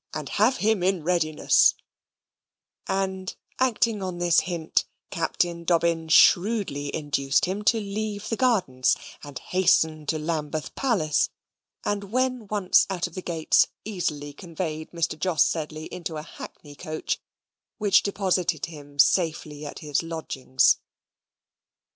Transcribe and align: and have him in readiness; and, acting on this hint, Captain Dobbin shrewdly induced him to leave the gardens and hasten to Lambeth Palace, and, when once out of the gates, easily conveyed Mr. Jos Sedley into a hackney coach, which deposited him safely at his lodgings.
and 0.15 0.29
have 0.29 0.57
him 0.57 0.81
in 0.81 1.03
readiness; 1.03 1.75
and, 2.87 3.35
acting 3.59 4.01
on 4.01 4.17
this 4.17 4.39
hint, 4.39 4.85
Captain 5.11 5.63
Dobbin 5.63 6.07
shrewdly 6.07 6.89
induced 6.95 7.45
him 7.45 7.63
to 7.65 7.79
leave 7.79 8.27
the 8.27 8.35
gardens 8.35 8.97
and 9.23 9.37
hasten 9.37 10.07
to 10.07 10.17
Lambeth 10.17 10.73
Palace, 10.73 11.29
and, 11.85 12.05
when 12.05 12.47
once 12.47 12.87
out 12.89 13.05
of 13.05 13.13
the 13.13 13.21
gates, 13.21 13.67
easily 13.85 14.33
conveyed 14.33 14.89
Mr. 14.89 15.19
Jos 15.19 15.43
Sedley 15.43 15.85
into 15.93 16.17
a 16.17 16.23
hackney 16.23 16.73
coach, 16.73 17.19
which 17.77 18.01
deposited 18.01 18.65
him 18.65 18.97
safely 18.97 19.67
at 19.67 19.79
his 19.85 20.01
lodgings. 20.01 20.79